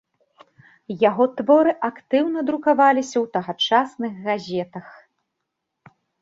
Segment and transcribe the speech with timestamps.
[1.09, 4.87] Яго творы актыўна друкаваліся ў тагачасных газетах.